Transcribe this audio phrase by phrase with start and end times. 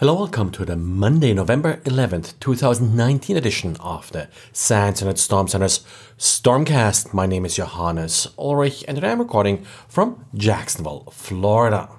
[0.00, 5.84] Hello, welcome to the Monday, November 11th, 2019 edition of the SANS Internet Storm Center's
[6.16, 7.12] Stormcast.
[7.12, 11.97] My name is Johannes Ulrich and today I'm recording from Jacksonville, Florida.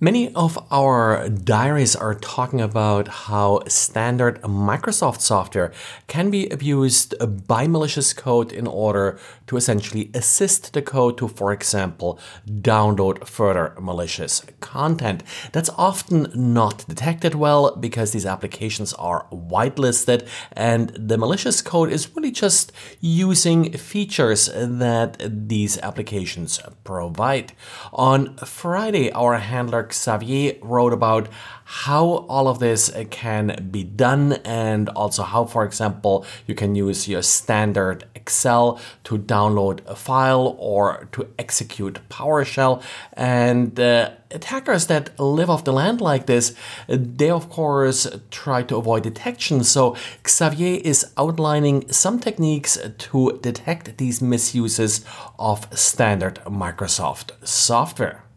[0.00, 5.72] Many of our diaries are talking about how standard Microsoft software
[6.06, 7.16] can be abused
[7.48, 9.18] by malicious code in order
[9.48, 15.24] to essentially assist the code to, for example, download further malicious content.
[15.50, 22.14] That's often not detected well because these applications are whitelisted and the malicious code is
[22.14, 25.16] really just using features that
[25.48, 27.52] these applications provide.
[27.92, 31.28] On Friday, our handler Xavier wrote about
[31.64, 37.06] how all of this can be done and also how, for example, you can use
[37.06, 42.82] your standard Excel to download a file or to execute PowerShell.
[43.12, 46.54] And uh, attackers that live off the land like this,
[46.88, 49.64] they of course try to avoid detection.
[49.64, 55.04] So Xavier is outlining some techniques to detect these misuses
[55.38, 58.27] of standard Microsoft software.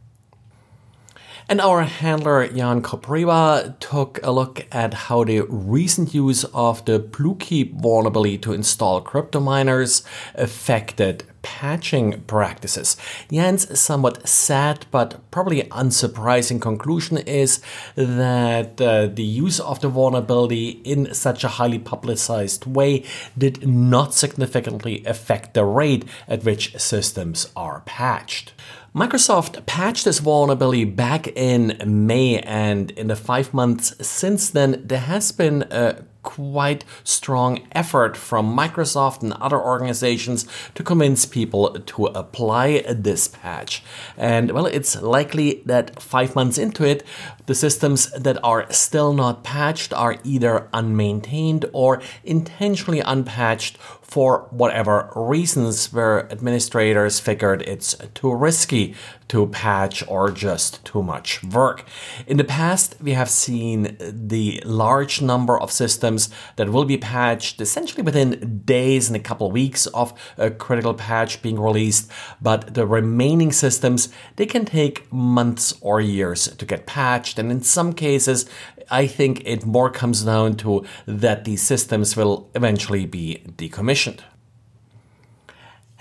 [1.49, 6.99] And our handler Jan Kopriva took a look at how the recent use of the
[6.99, 10.03] Bluekeep vulnerability to install crypto miners
[10.35, 12.97] affected patching practices.
[13.31, 17.61] Jan's somewhat sad but probably unsurprising conclusion is
[17.95, 23.03] that uh, the use of the vulnerability in such a highly publicized way
[23.37, 28.53] did not significantly affect the rate at which systems are patched.
[28.93, 34.99] Microsoft patched this vulnerability back in May, and in the five months since then, there
[34.99, 42.05] has been a quite strong effort from Microsoft and other organizations to convince people to
[42.07, 43.83] apply this patch.
[44.17, 47.03] And well, it's likely that five months into it,
[47.45, 53.77] the systems that are still not patched are either unmaintained or intentionally unpatched
[54.11, 58.93] for whatever reasons where administrators figured it's too risky
[59.29, 61.85] to patch or just too much work.
[62.27, 67.61] In the past, we have seen the large number of systems that will be patched
[67.61, 72.73] essentially within days and a couple of weeks of a critical patch being released, but
[72.73, 77.93] the remaining systems, they can take months or years to get patched and in some
[77.93, 78.45] cases
[78.91, 84.00] I think it more comes down to that these systems will eventually be decommissioned.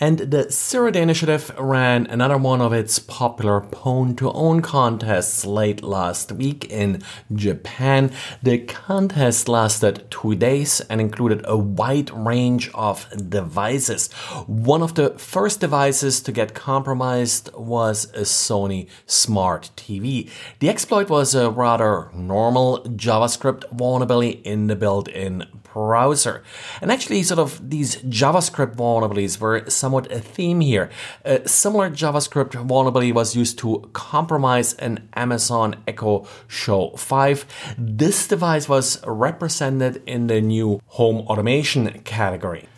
[0.03, 6.65] And the Day Initiative ran another one of its popular Pwn2Own contests late last week
[6.71, 7.03] in
[7.35, 8.11] Japan.
[8.43, 14.11] The contest lasted two days and included a wide range of devices.
[14.47, 20.31] One of the first devices to get compromised was a Sony Smart TV.
[20.61, 26.43] The exploit was a rather normal JavaScript vulnerability in the built in browser.
[26.81, 30.91] And actually, sort of these JavaScript vulnerabilities were somewhat a theme here.
[31.25, 37.77] A similar JavaScript vulnerability was used to compromise an Amazon Echo Show 5.
[37.79, 42.69] This device was represented in the new home automation category.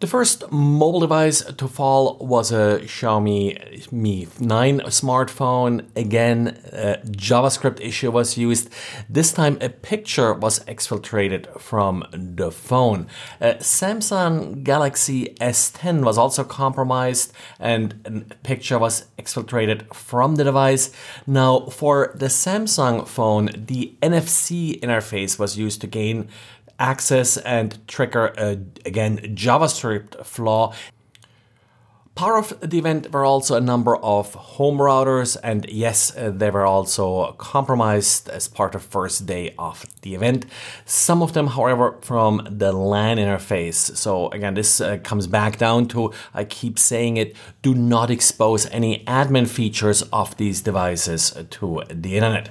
[0.00, 5.84] The first mobile device to fall was a Xiaomi Mi 9 smartphone.
[5.94, 8.70] Again, a JavaScript issue was used.
[9.10, 13.08] This time, a picture was exfiltrated from the phone.
[13.42, 20.92] A Samsung Galaxy S10 was also compromised, and a picture was exfiltrated from the device.
[21.26, 26.30] Now, for the Samsung phone, the NFC interface was used to gain
[26.80, 28.52] access and trigger a,
[28.86, 30.72] again JavaScript flaw.
[32.16, 36.50] Part of the event were also a number of home routers, and yes, uh, they
[36.50, 40.44] were also compromised as part of first day of the event.
[40.84, 43.96] Some of them, however, from the LAN interface.
[43.96, 48.66] So again, this uh, comes back down to I keep saying it: do not expose
[48.66, 52.50] any admin features of these devices to the internet.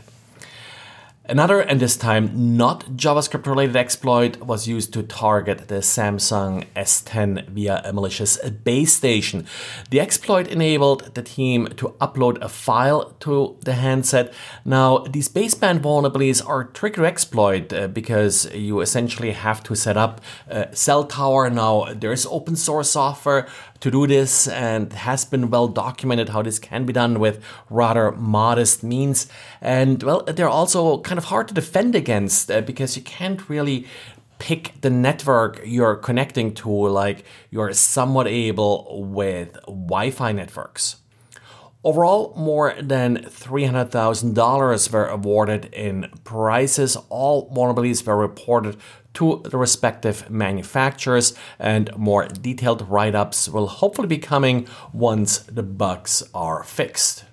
[1.29, 7.49] Another, and this time not JavaScript related exploit, was used to target the Samsung S10
[7.49, 9.45] via a malicious base station.
[9.91, 14.33] The exploit enabled the team to upload a file to the handset.
[14.65, 20.21] Now, these baseband vulnerabilities are tricky exploit uh, because you essentially have to set up
[20.47, 21.47] a cell tower.
[21.51, 23.47] Now, there's open source software
[23.81, 28.11] to do this and has been well documented how this can be done with rather
[28.11, 29.27] modest means.
[29.61, 33.85] And well, they're also kind of hard to defend against uh, because you can't really
[34.39, 40.95] pick the network you're connecting to like you're somewhat able with Wi Fi networks.
[41.81, 46.97] Overall, more than $300,000 were awarded in prizes.
[47.07, 48.75] All vulnerabilities were reported
[49.13, 55.63] to the respective manufacturers, and more detailed write ups will hopefully be coming once the
[55.63, 57.23] bugs are fixed.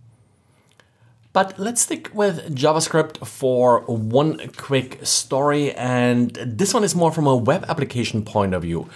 [1.36, 7.26] But let's stick with JavaScript for one quick story, and this one is more from
[7.26, 8.88] a web application point of view.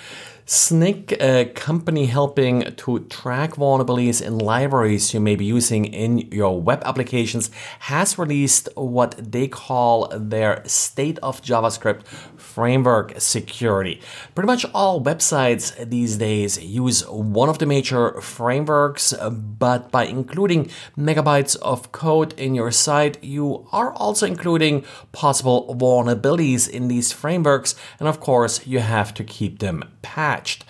[0.50, 6.18] Snyk, a uh, company helping to track vulnerabilities in libraries you may be using in
[6.32, 12.04] your web applications, has released what they call their State of JavaScript
[12.36, 14.00] framework security.
[14.34, 20.68] Pretty much all websites these days use one of the major frameworks, but by including
[20.98, 27.76] megabytes of code in your site, you are also including possible vulnerabilities in these frameworks,
[28.00, 30.64] and of course, you have to keep them patched patched.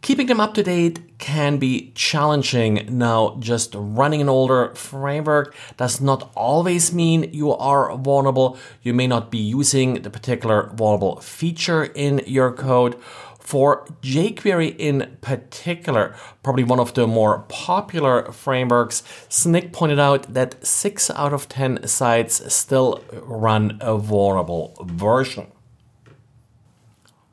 [0.00, 2.88] Keeping them up to date can be challenging.
[2.90, 8.58] Now, just running an older framework does not always mean you are vulnerable.
[8.82, 12.96] You may not be using the particular vulnerable feature in your code.
[13.38, 20.66] For jQuery in particular, probably one of the more popular frameworks, Snyk pointed out that
[20.66, 25.51] 6 out of 10 sites still run a vulnerable version.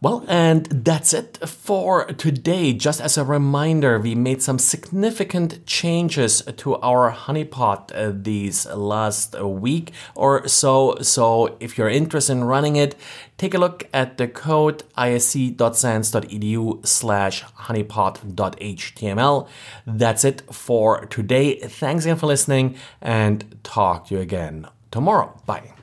[0.01, 2.71] Well, and that's it for today.
[2.71, 9.37] Just as a reminder, we made some significant changes to our honeypot uh, these last
[9.41, 10.95] week or so.
[11.01, 12.95] So if you're interested in running it,
[13.37, 19.47] take a look at the code isc.sans.edu slash honeypot.html.
[19.85, 21.59] That's it for today.
[21.59, 25.37] Thanks again for listening and talk to you again tomorrow.
[25.45, 25.73] Bye.